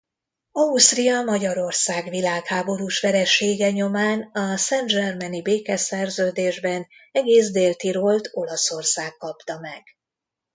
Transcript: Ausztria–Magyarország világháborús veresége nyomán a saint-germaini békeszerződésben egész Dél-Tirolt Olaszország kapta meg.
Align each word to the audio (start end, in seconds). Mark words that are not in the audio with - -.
Ausztria–Magyarország 0.51 2.09
világháborús 2.09 2.99
veresége 3.01 3.71
nyomán 3.71 4.21
a 4.21 4.57
saint-germaini 4.57 5.41
békeszerződésben 5.41 6.87
egész 7.11 7.51
Dél-Tirolt 7.51 8.29
Olaszország 8.31 9.15
kapta 9.17 9.59
meg. 9.59 9.83